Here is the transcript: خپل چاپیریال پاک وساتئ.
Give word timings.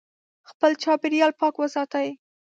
خپل 0.49 0.71
چاپیریال 0.83 1.31
پاک 1.39 1.55
وساتئ. 1.59 2.07